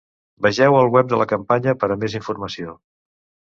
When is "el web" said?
0.79-1.11